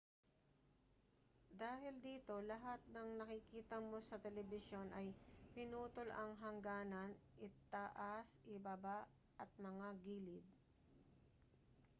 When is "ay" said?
4.99-5.07